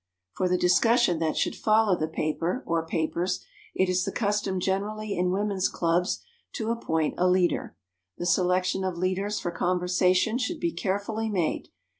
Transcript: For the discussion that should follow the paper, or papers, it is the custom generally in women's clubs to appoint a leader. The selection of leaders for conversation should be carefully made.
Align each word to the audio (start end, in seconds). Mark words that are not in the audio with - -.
For 0.33 0.49
the 0.49 0.57
discussion 0.57 1.19
that 1.19 1.37
should 1.37 1.55
follow 1.55 1.95
the 1.95 2.07
paper, 2.07 2.63
or 2.65 2.83
papers, 2.87 3.45
it 3.75 3.87
is 3.87 4.03
the 4.03 4.11
custom 4.11 4.59
generally 4.59 5.15
in 5.15 5.29
women's 5.29 5.69
clubs 5.69 6.23
to 6.53 6.71
appoint 6.71 7.13
a 7.19 7.27
leader. 7.29 7.75
The 8.17 8.25
selection 8.25 8.83
of 8.83 8.97
leaders 8.97 9.39
for 9.39 9.51
conversation 9.51 10.39
should 10.39 10.59
be 10.59 10.71
carefully 10.73 11.29
made. 11.29 11.67